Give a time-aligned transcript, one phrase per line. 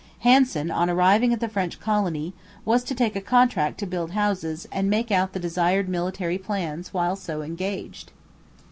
[0.21, 2.33] Hanson, on arriving at the French colony,
[2.65, 6.91] was to take a contract to build houses and make out the desired military plans
[6.91, 8.11] while so engaged.